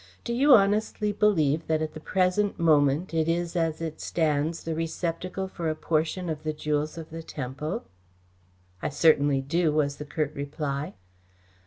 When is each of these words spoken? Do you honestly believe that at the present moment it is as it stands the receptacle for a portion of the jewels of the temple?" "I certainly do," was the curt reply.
Do 0.23 0.33
you 0.33 0.55
honestly 0.55 1.11
believe 1.11 1.67
that 1.67 1.83
at 1.83 1.93
the 1.93 1.99
present 1.99 2.57
moment 2.59 3.13
it 3.13 3.29
is 3.29 3.55
as 3.55 3.81
it 3.83 4.01
stands 4.01 4.63
the 4.63 4.73
receptacle 4.73 5.47
for 5.47 5.69
a 5.69 5.75
portion 5.75 6.27
of 6.27 6.41
the 6.41 6.53
jewels 6.53 6.97
of 6.97 7.11
the 7.11 7.21
temple?" 7.21 7.83
"I 8.81 8.89
certainly 8.89 9.41
do," 9.41 9.71
was 9.71 9.97
the 9.97 10.05
curt 10.05 10.33
reply. 10.33 10.95